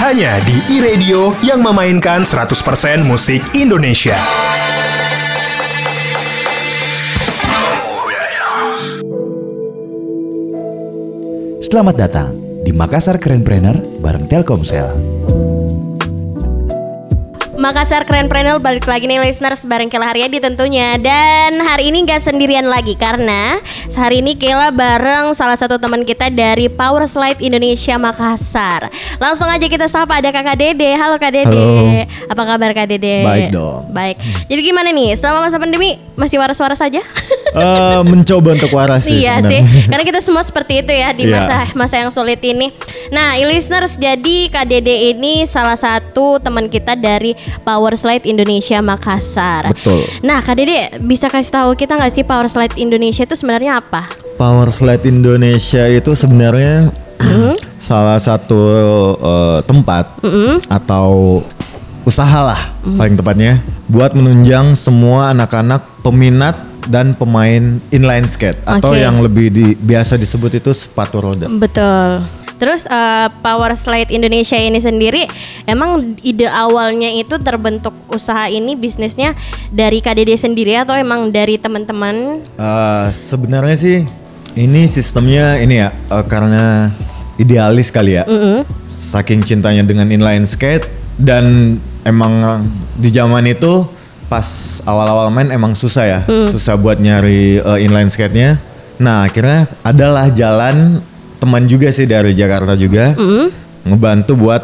[0.00, 4.16] Hanya di iRadio yang memainkan 100% musik Indonesia.
[11.60, 12.32] Selamat datang
[12.64, 13.44] di Makassar Keren
[14.00, 14.88] bareng Telkomsel.
[17.66, 22.22] Makassar Keren Preneur balik lagi nih listeners bareng Kela Haryadi tentunya Dan hari ini gak
[22.22, 23.58] sendirian lagi karena
[23.90, 28.86] Hari ini Kela bareng salah satu teman kita dari Power Slide Indonesia Makassar
[29.18, 32.06] Langsung aja kita sapa ada kakak Dede Halo kak Dede Halo.
[32.30, 33.26] Apa kabar kak Dede?
[33.26, 33.90] Baik dong.
[33.90, 34.14] Baik
[34.46, 37.04] Jadi gimana nih selama masa pandemi masih waras-waras saja?
[37.56, 39.24] Eh, mencoba untuk waras sih.
[39.24, 41.40] iya sih, karena kita semua seperti itu ya di Iya.
[41.40, 42.68] masa masa yang sulit ini.
[43.08, 49.70] Nah, listeners, jadi Kak Dede ini salah satu teman kita dari Power Slide Indonesia Makassar.
[49.72, 50.04] Betul.
[50.20, 54.10] Nah, Kak Dede bisa kasih tahu kita nggak sih Power Slide Indonesia itu sebenarnya apa?
[54.36, 57.80] Power Slide Indonesia itu sebenarnya Mm-hmm.
[57.80, 58.60] salah satu
[59.16, 60.20] eh, tempat
[60.68, 61.40] atau
[62.04, 62.98] usaha lah Mm-hmm.
[63.00, 63.52] paling tepatnya
[63.88, 66.54] buat menunjang semua anak-anak peminat
[66.86, 71.50] dan pemain inline skate atau yang lebih di, biasa disebut itu sepatu roda.
[71.50, 72.22] Betul.
[72.56, 75.28] Terus eh, Power Slide Indonesia ini sendiri
[75.68, 79.36] emang ide awalnya itu terbentuk usaha ini bisnisnya
[79.68, 82.40] dari Dede sendiri atau emang dari teman-teman?
[82.56, 83.98] Eh, sebenarnya sih
[84.56, 86.88] ini sistemnya ini ya eh, karena
[87.36, 88.24] idealis kali ya.
[88.96, 90.88] Saking cintanya dengan inline skate
[91.20, 91.76] dan
[92.08, 92.64] emang
[92.96, 93.84] di zaman itu
[94.26, 98.58] pas awal-awal main emang susah ya, susah buat nyari eh, inline skate-nya.
[98.96, 101.04] Nah akhirnya adalah jalan
[101.36, 103.12] teman juga sih dari Jakarta juga
[103.86, 104.62] ngebantu buat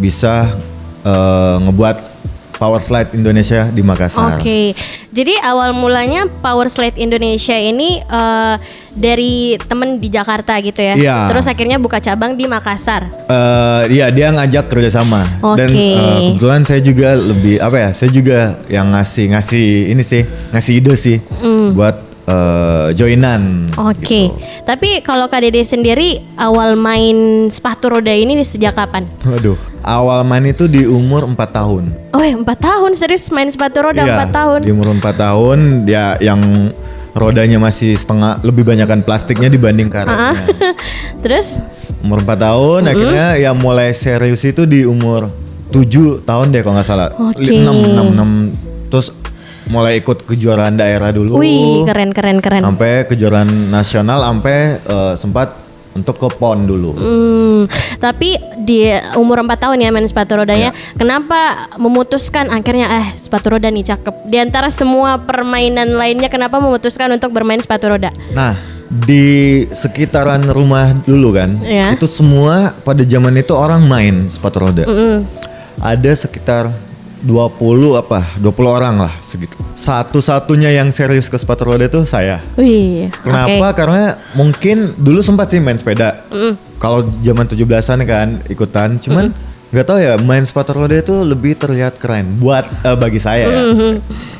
[0.00, 0.56] bisa
[1.04, 2.14] eh, ngebuat
[2.54, 4.38] power slide Indonesia di Makassar.
[4.38, 4.72] Oke,
[5.10, 8.54] jadi awal mulanya Power Slide Indonesia ini eh,
[8.94, 10.94] dari temen di Jakarta gitu ya.
[10.94, 11.18] Iya.
[11.34, 13.10] Terus akhirnya buka cabang di Makassar.
[13.26, 15.26] Eh iya dia ngajak kerjasama
[15.58, 15.92] dan Oke.
[15.98, 18.38] eh, kebetulan saya juga lebih apa ya saya juga
[18.70, 20.22] yang ngasih ngasih ini sih
[20.54, 21.18] ngasih ide sih
[21.74, 23.68] buat eh, joinan.
[23.70, 23.90] Mm.
[23.90, 24.36] Oke, gitu.
[24.64, 29.04] tapi kalau Kak Dede sendiri awal main sepatu roda ini sejak kapan?
[29.24, 31.92] Waduh awal main itu di umur 4 tahun.
[32.16, 34.60] Oh, ya, empat tahun serius main sepatu roda Iya, empat tahun.
[34.64, 36.40] Di umur 4 tahun ya yang
[37.14, 40.40] rodanya masih setengah lebih banyakkan plastiknya dibanding karetnya.
[41.22, 41.60] Terus?
[42.04, 45.32] umur 4 tahun akhirnya ya mulai serius itu di umur
[45.72, 47.08] 7 tahun deh kalau nggak salah.
[47.16, 47.48] Oke.
[47.48, 49.08] 6 6 terus
[49.66, 51.40] mulai ikut kejuaraan daerah dulu.
[51.40, 52.62] Wih, keren keren keren.
[52.62, 55.48] Sampai kejuaraan nasional sampai eh, sempat
[55.94, 56.90] untuk ke PON dulu.
[56.98, 57.62] Hmm,
[58.02, 58.34] tapi
[58.66, 60.98] di umur 4 tahun ya main sepatu rodanya, Iya.
[60.98, 64.26] kenapa memutuskan akhirnya eh sepatu roda nih cakep.
[64.26, 68.10] Di antara semua permainan lainnya kenapa memutuskan untuk bermain sepatu roda?
[68.34, 68.58] Nah,
[68.90, 71.94] di sekitaran rumah dulu kan, Iya.
[71.94, 74.84] itu semua pada zaman itu orang main sepatu roda.
[75.78, 76.74] Ada sekitar
[77.24, 79.56] 20 apa 20 orang lah segitu.
[79.72, 82.44] Satu-satunya yang serius ke sepatu roda itu saya.
[82.60, 83.72] Wih, Kenapa?
[83.72, 83.80] oke.
[83.80, 84.04] Karena
[84.36, 86.28] mungkin dulu sempat sih main sepeda.
[86.76, 89.32] Kalau zaman 17-an kan ikutan, cuman
[89.72, 93.60] nggak tahu ya main sepatu roda itu lebih terlihat keren buat eh, bagi saya ya.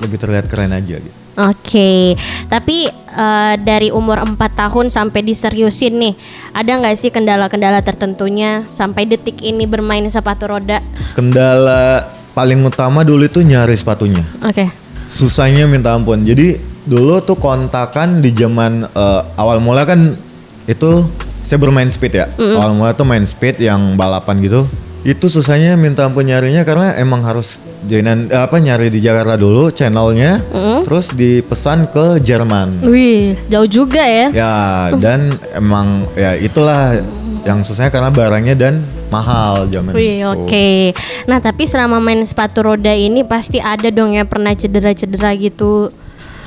[0.05, 1.17] Lebih terlihat keren aja gitu.
[1.35, 2.15] Oke,
[2.47, 6.15] tapi eh, dari umur 4 tahun sampai diseriusin nih,
[6.55, 10.79] ada nggak sih kendala-kendala tertentunya sampai detik ini bermain sepatu roda?
[11.19, 14.27] Kendala paling utama dulu itu nyari sepatunya.
[14.43, 14.69] Oke.
[15.09, 16.27] Susahnya minta ampun.
[16.27, 20.19] Jadi dulu tuh kontakan di zaman eh, awal mula kan
[20.67, 21.07] itu
[21.47, 22.27] saya bermain speed ya.
[22.37, 24.67] Awal mula tuh main speed yang balapan gitu.
[25.05, 29.71] Itu susahnya minta ampun nyarinya karena emang harus joinan eh, apa nyari di Jakarta dulu
[29.71, 30.41] channelnya,
[30.83, 32.83] terus dipesan ke Jerman.
[32.89, 34.27] Wih, jauh juga ya.
[34.33, 34.55] Ya
[34.99, 36.99] dan emang ya itulah
[37.45, 40.27] yang susahnya karena barangnya dan mahal zaman Wih, itu.
[40.27, 40.71] oke.
[41.25, 45.89] Nah, tapi selama main sepatu roda ini pasti ada dong ya pernah cedera-cedera gitu.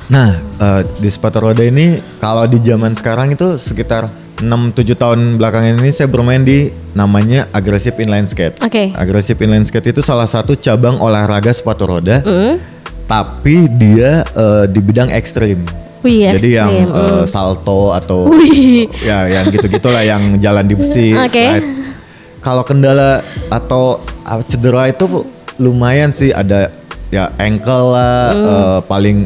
[0.07, 4.07] Nah, eh, di sepatu roda ini kalau di zaman sekarang itu sekitar
[4.37, 8.61] 6-7 tahun belakangan ini saya bermain di namanya aggressive inline skate.
[8.61, 8.93] Oke.
[8.93, 12.61] Aggressive inline skate itu salah satu cabang olahraga sepatu roda, Hmm?
[13.03, 15.65] tapi dia eh, di bidang ekstrim.
[16.05, 16.87] Wih, Jadi yang ekstrim.
[16.93, 17.25] Hmm.
[17.25, 18.85] salto atau Wih.
[19.01, 21.11] ya yang gitu-gitulah yang jalan di besi.
[21.17, 21.33] Oke.
[21.35, 21.67] slide.
[22.39, 25.25] Kalau kendala atau ah, cedera itu
[25.57, 26.69] lumayan sih ada
[27.07, 28.45] ya ankle lah Hmm.
[28.45, 29.17] eh, paling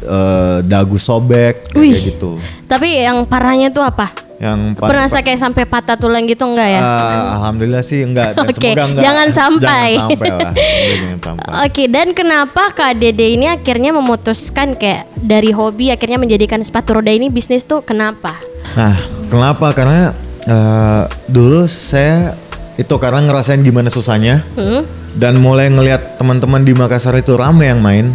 [0.00, 2.02] eh, dagu sobek kayak Wih.
[2.14, 2.38] gitu.
[2.64, 4.10] Tapi yang parahnya tuh apa?
[4.38, 6.80] Yang paling- Pernah kayak sampai patah tulang gitu enggak ya?
[6.80, 9.02] Ah, alhamdulillah sih enggak dan Oke, semoga enggak.
[9.06, 9.88] jangan sampai.
[9.90, 10.52] Jangan sampai lah.
[10.94, 11.48] Jangan sampai.
[11.66, 17.10] Oke, dan kenapa Kak Dede ini akhirnya memutuskan kayak dari hobi akhirnya menjadikan sepatu roda
[17.10, 18.38] ini bisnis tuh kenapa?
[18.74, 18.96] Nah,
[19.26, 19.70] kenapa?
[19.72, 22.32] Karena Eh, dulu saya
[22.78, 24.86] itu karena ngerasain gimana susahnya Hmm?
[25.18, 28.14] dan mulai ngelihat teman-teman di Makassar itu rame yang main.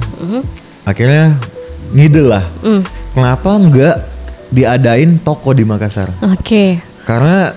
[0.84, 1.36] Akhirnya
[1.92, 2.48] ngide lah.
[3.12, 3.96] Kenapa nggak
[4.50, 6.16] diadain toko di Makassar?
[6.24, 6.80] Oke.
[7.04, 7.52] Karena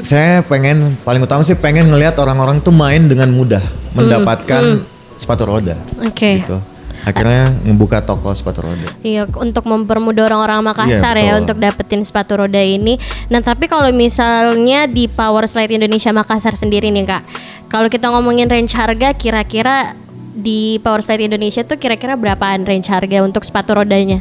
[0.00, 4.86] saya pengen paling utama sih pengen ngelihat orang-orang tuh main dengan mudah mendapatkan
[5.16, 5.74] sepatu roda.
[5.98, 6.44] Oke.
[6.44, 6.58] Gitu.
[7.04, 8.88] Akhirnya ngebuka toko sepatu roda.
[9.04, 11.42] Iya, untuk mempermudah orang-orang Makassar Iya, ya betul.
[11.44, 12.96] untuk dapetin sepatu roda ini.
[13.28, 17.22] Nah, tapi kalau misalnya di Power Slide Indonesia Makassar sendiri nih Kak,
[17.68, 19.92] kalau kita ngomongin range harga, kira-kira
[20.34, 24.18] di Power Slide Indonesia tuh kira-kira berapaan range harga untuk sepatu rodanya?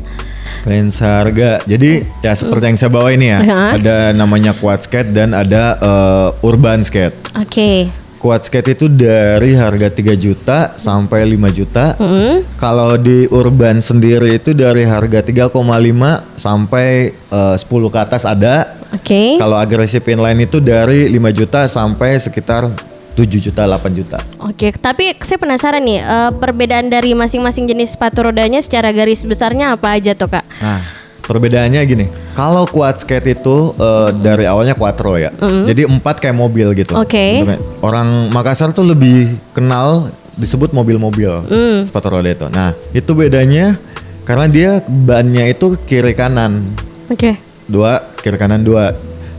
[0.62, 1.64] Range harga.
[1.66, 3.40] Jadi ya seperti yang saya bawa ini ya.
[3.74, 7.18] Ada namanya quad skate dan ada eh, urban skate.
[7.40, 8.03] Oke.
[8.24, 12.00] Quad skate itu dari harga 3 juta sampai 5 juta.
[12.56, 15.52] Kalau di urban sendiri itu dari harga 3,5
[16.40, 18.80] sampai eh, 10 ke atas ada.
[18.96, 19.36] Oke.
[19.36, 22.72] Kalau agresif inline itu dari 5 juta sampai sekitar
[23.12, 24.24] 7 juta 8 juta.
[24.40, 29.76] Oke, tapi saya penasaran nih, eh, perbedaan dari masing-masing jenis sepatu rodanya secara garis besarnya
[29.76, 30.48] apa aja tuh Kak?
[30.64, 30.80] Nah,
[31.24, 32.06] perbedaannya gini.
[32.36, 35.32] Kalau quad skate itu eh, dari awalnya quattro ya.
[35.40, 36.94] Jadi empat kayak mobil gitu.
[37.00, 37.42] Oke.
[37.42, 37.60] Bentuknya.
[37.80, 41.46] Orang Makassar tuh lebih kenal disebut mobil-mobil
[41.86, 42.48] sepatu roda itu.
[42.50, 43.78] Nah, itu bedanya
[44.26, 46.74] karena dia bannya itu kiri kanan.
[47.12, 47.38] Oke.
[47.70, 48.92] Dua, kiri kanan dua.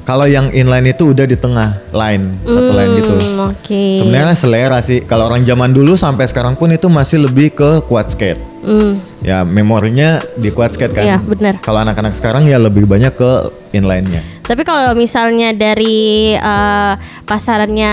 [0.04, 3.12] Kalau yang inline itu udah di tengah line, satu line gitu.
[3.16, 3.84] Hmm, Oke.
[3.96, 5.00] Sebenarnya selera sih.
[5.00, 8.53] Kalau orang zaman dulu sampai sekarang pun itu masih lebih ke quad skate.
[8.64, 8.96] Hmm.
[9.20, 11.04] Ya memorinya di quad skate kan.
[11.04, 11.60] Iya, benar.
[11.60, 13.30] Kalau anak-anak sekarang ya lebih banyak ke
[13.72, 14.20] inline-nya.
[14.40, 16.92] Tapi kalau misalnya dari eh,
[17.24, 17.92] pasarannya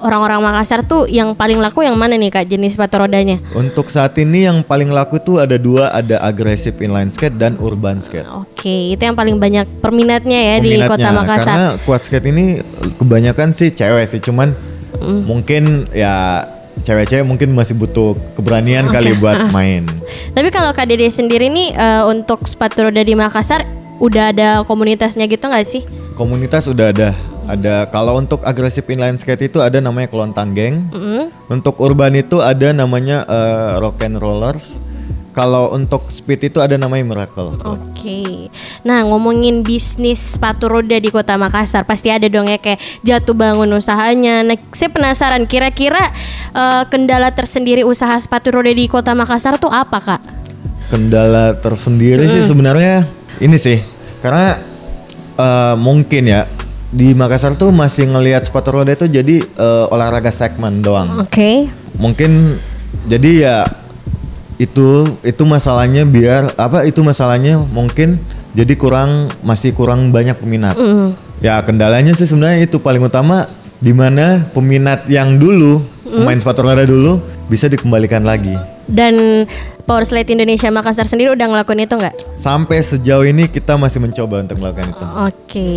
[0.00, 3.40] orang-orang Makassar tuh yang paling laku yang mana nih kak jenis sepatu rodanya?
[3.52, 8.00] Untuk saat ini yang paling laku tuh ada dua, ada agresif inline skate dan urban
[8.00, 8.28] skate.
[8.28, 10.88] Oke, itu yang paling banyak perminatnya ya di Peminatnya.
[10.92, 11.54] kota Makassar.
[11.56, 12.44] Karena quad skate ini
[12.96, 14.52] kebanyakan sih cewek sih, cuman
[14.98, 15.22] Hmm.
[15.22, 16.42] mungkin ya
[16.82, 19.86] cewek-cewek mungkin masih butuh keberanian kali buat main.
[20.32, 23.64] Tapi kalau Kak Dede sendiri nih eh, untuk sepatu roda di Makassar
[23.98, 25.82] udah ada komunitasnya gitu nggak sih?
[26.14, 27.10] Komunitas udah ada.
[27.48, 30.92] Ada kalau untuk agresif inline skate itu ada namanya Kelontang Geng.
[31.48, 34.76] Untuk urban itu ada namanya eh, Rock and Rollers.
[35.38, 37.54] Kalau untuk speed itu ada namanya Miracle.
[37.62, 38.50] Oke.
[38.82, 43.70] Nah, ngomongin bisnis sepatu roda di Kota Makassar, pasti ada dong ya kayak jatuh bangun
[43.78, 44.42] usahanya.
[44.42, 46.10] Nah, saya penasaran kira-kira
[46.58, 50.22] eh, kendala tersendiri usaha sepatu roda di Kota Makassar tuh apa, Kak?
[50.90, 53.06] Kendala tersendiri sih sebenarnya
[53.38, 53.78] ini sih.
[54.18, 54.58] Karena
[55.38, 56.50] eh, mungkin ya
[56.90, 61.22] di Makassar tuh masih ngelihat sepatu roda itu jadi eh, olahraga segmen doang.
[61.22, 61.70] Oke.
[61.98, 62.58] mungkin
[63.10, 63.56] jadi ya
[64.58, 68.18] itu itu masalahnya biar apa itu masalahnya mungkin
[68.58, 70.74] jadi kurang masih kurang banyak peminat.
[71.38, 73.46] Ya kendalanya sih sebenarnya itu paling utama
[73.78, 78.58] di mana peminat yang dulu pemain sepatu roda dulu bisa dikembalikan lagi.
[78.90, 79.46] Dan
[79.86, 82.36] Power Slide Indonesia Makassar sendiri udah ngelakuin itu nggak?
[82.36, 85.06] sampai sejauh ini kita masih mencoba untuk melakukan itu.
[85.26, 85.70] Oke.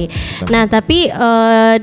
[0.52, 1.76] Nah, tapi eh,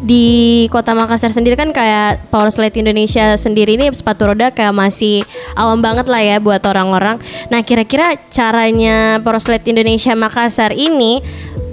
[0.00, 0.24] di
[0.72, 5.20] Kota Makassar sendiri kan kayak Power Slide Indonesia sendiri ini sepatu roda kayak masih
[5.52, 7.20] awam banget lah ya buat orang-orang.
[7.52, 11.20] Nah, kira-kira caranya Power Slide Indonesia Makassar ini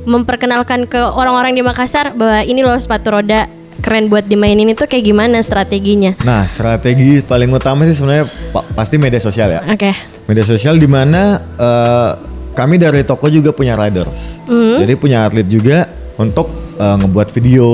[0.04, 3.48] memperkenalkan ke orang-orang di Makassar bahwa ini loh sepatu roda
[3.78, 6.18] keren buat dimainin itu kayak gimana strateginya?
[6.26, 9.94] nah strategi paling utama sih sebenarnya pa- pasti media sosial ya Oke.
[10.26, 12.12] Media sosial di mana eh,
[12.52, 14.42] kami dari toko juga punya riders.
[14.50, 15.86] Jadi punya atlet juga
[16.18, 17.70] untuk eh, ngebuat video,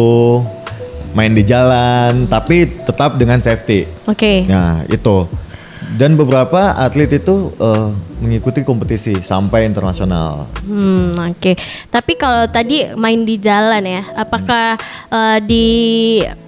[1.14, 3.86] main di jalan, tapi tetap dengan safety.
[4.10, 4.44] Oke.
[4.50, 5.30] Nah, itu.
[5.94, 10.50] Dan beberapa atlet itu eh, mengikuti kompetisi sampai internasional.
[10.66, 11.54] Hmm, oke.
[11.92, 14.80] Tapi kalau tadi main di jalan ya, apakah
[15.12, 15.68] eh, di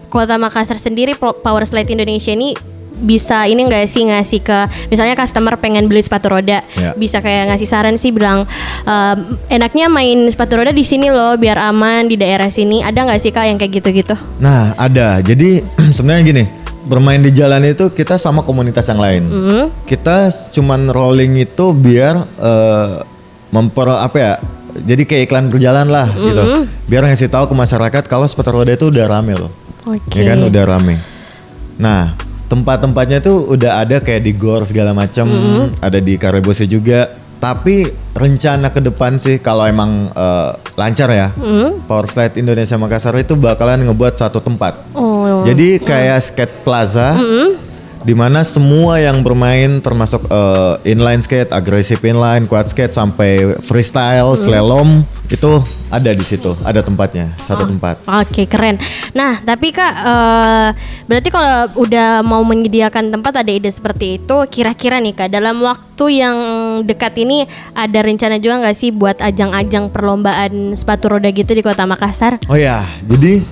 [0.10, 2.56] Kota Makassar sendiri Power Slide Indonesia ini
[2.98, 6.92] bisa ini enggak sih ngasih ke misalnya customer pengen beli sepatu roda Ya.
[6.94, 8.48] bisa kayak ngasih saran sih bilang
[8.82, 13.18] ehm, enaknya main sepatu roda di sini loh biar aman di daerah sini ada nggak
[13.18, 15.20] sih kak yang kayak gitu-gitu Nah, ada.
[15.20, 15.64] Jadi
[15.96, 16.44] sebenarnya gini,
[16.84, 19.24] bermain di jalan itu kita sama komunitas yang lain.
[19.84, 22.96] Kita cuman rolling itu biar eh,
[23.50, 24.34] memper apa ya?
[24.76, 26.44] Jadi kayak iklan berjalan lah gitu.
[26.86, 29.52] Biar ngasih tahu ke masyarakat kalau sepatu roda itu udah rame loh.
[29.84, 31.00] oke Ya kan udah rame.
[31.76, 35.28] Nah, tempat-tempatnya tuh udah ada kayak di Gor segala macam,
[35.82, 37.10] ada di Karebosi juga.
[37.36, 37.86] Tapi
[38.16, 41.30] rencana ke depan sih kalau emang eh, lancar ya,
[41.86, 44.82] Power Slide Indonesia Makassar itu bakalan ngebuat satu tempat.
[44.98, 45.44] oh.
[45.46, 47.14] Jadi kayak skate plaza,
[48.02, 54.38] di mana semua yang bermain termasuk eh, inline skate, agresif inline, quad skate sampai freestyle,
[54.42, 55.62] slalom itu
[55.94, 58.02] ada di situ, ada tempatnya, satu tempat.
[58.26, 58.82] Oke keren.
[59.14, 60.70] Nah tapi kak, eh,
[61.06, 66.22] berarti kalau udah mau menyediakan tempat ada ide seperti itu, kira-kira nih kak dalam waktu
[66.26, 66.38] yang
[66.84, 67.46] dekat ini
[67.78, 72.42] ada rencana juga nggak sih buat ajang-ajang perlombaan sepatu roda gitu di kota Makassar?
[72.52, 73.46] Oh ya, jadi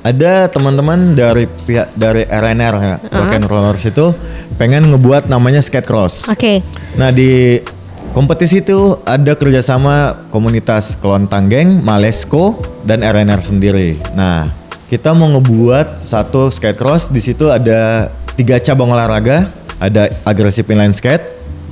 [0.00, 4.14] ada teman-teman dari pihak dari RNR ya, Rock and Rollers itu
[4.56, 6.28] pengen ngebuat namanya skate cross.
[6.28, 6.60] Oke.
[6.96, 7.60] Nah di
[8.10, 13.98] kompetisi itu ada kerjasama komunitas Kelontang Geng, Malesco, dan RNR sendiri.
[14.14, 14.50] Nah
[14.90, 20.94] kita mau ngebuat satu skate cross di situ ada tiga cabang olahraga, ada agresif inline
[20.94, 21.22] skate,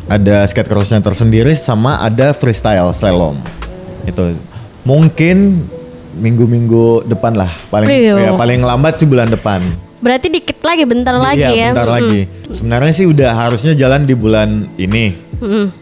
[0.07, 3.39] ada skate crossnya tersendiri, sama ada freestyle slalom.
[4.07, 4.39] Itu
[4.87, 5.67] mungkin
[6.19, 8.15] minggu-minggu depan lah, paling Iya.
[8.19, 9.63] ya, paling lambat sih bulan depan.
[9.99, 11.51] Berarti dikit lagi, bentar lagi ya.
[11.51, 11.99] Iya, bentar Mm-mm.
[11.99, 12.21] lagi.
[12.55, 15.28] Sebenarnya sih udah harusnya jalan di bulan ini.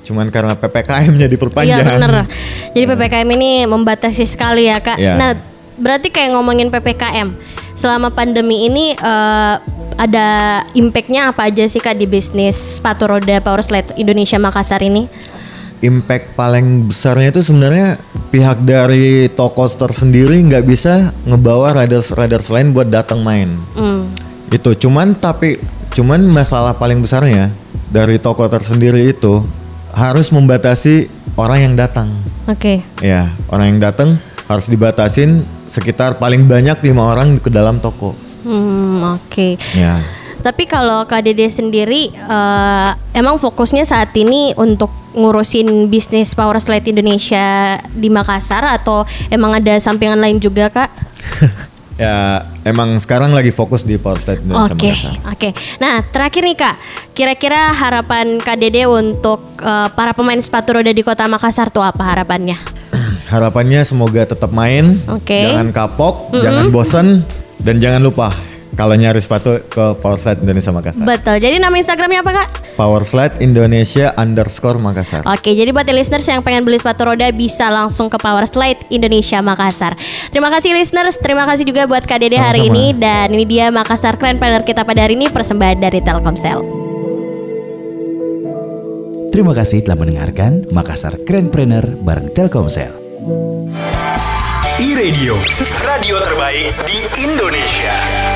[0.04, 1.80] Cuman karena PPKM-nya diperpanjang.
[1.80, 2.12] Iya bener.
[2.74, 5.00] Jadi PPKM ini membatasi sekali ya kak.
[5.00, 5.14] Iya.
[5.16, 5.30] Nah
[5.76, 7.36] berarti kayak ngomongin PPKM
[7.76, 9.54] selama pandemi ini eh,
[9.96, 15.08] ada impactnya apa aja sih kak di bisnis sepatu roda power slide Indonesia Makassar ini?
[15.84, 18.00] Impact paling besarnya itu sebenarnya
[18.32, 23.60] pihak dari toko store sendiri nggak bisa ngebawa riders riders lain buat datang main.
[23.76, 24.08] Hmm.
[24.48, 25.60] Itu cuman tapi
[25.92, 27.52] cuman masalah paling besarnya
[27.96, 29.40] dari toko tersendiri itu
[29.96, 31.08] harus membatasi
[31.40, 32.12] orang yang datang.
[32.44, 32.84] Oke.
[33.00, 38.12] Ya, orang yang datang harus dibatasin sekitar paling banyak lima orang ke dalam toko.
[38.44, 39.56] Hmm, oke.
[39.72, 40.04] Ya.
[40.44, 46.86] Tapi kalau Kak Dede sendiri eh, emang fokusnya saat ini untuk ngurusin bisnis power slide
[46.86, 50.90] Indonesia di Makassar atau emang ada sampingan lain juga kak?
[51.96, 55.14] Ya, emang sekarang lagi fokus di Power Slide Indonesia Oke, Makassar.
[55.32, 55.48] oke.
[55.80, 56.76] Nah, terakhir nih Kak,
[57.16, 62.04] kira-kira harapan Kak Dede untuk eh, para pemain sepatu roda di Kota Makassar tuh apa
[62.04, 62.56] harapannya?
[63.32, 65.34] Harapannya semoga tetap main, Oke.
[65.50, 67.26] jangan kapok, jangan bosen,
[67.64, 68.30] dan jangan lupa
[68.76, 71.04] kalau nyari sepatu ke Power Slide Indonesia Makassar.
[71.08, 71.36] Betul.
[71.40, 72.48] Jadi nama Instagramnya apa Kak?
[72.76, 75.24] Power Slide Indonesia underscore Makassar.
[75.24, 79.40] Oke, jadi buat listeners yang pengen beli sepatu roda bisa langsung ke Power Slide Indonesia
[79.40, 79.96] Makassar.
[80.28, 82.76] Terima kasih listeners, terima kasih juga buat Kak Dede hari Sama-sama.
[82.76, 86.60] ini dan ini dia Makassar Keren Planner kita pada hari ini persembahan dari Telkomsel.
[89.32, 92.92] Terima kasih telah mendengarkan Makassar Krenpreneur bareng Telkomsel.
[94.76, 95.36] E-Radio,
[95.84, 98.35] radio terbaik di Indonesia.